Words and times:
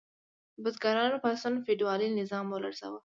د 0.55 0.57
بزګرانو 0.63 1.21
پاڅونونو 1.23 1.63
فیوډالي 1.65 2.07
نظام 2.19 2.45
ولړزاوه. 2.49 2.99